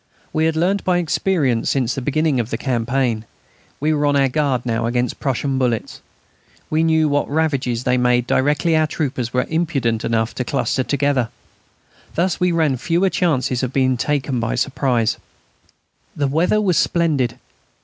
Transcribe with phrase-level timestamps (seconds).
[0.33, 3.23] We had learnt by experience since the beginning of the campaign.
[3.79, 6.01] We were on our guard now against Prussian bullets.
[6.71, 11.29] We knew what ravages they made directly our troopers were imprudent enough to cluster together.
[12.15, 15.17] Thus we ran fewer chances of being taken by surprise.
[16.15, 17.37] The weather was splendid.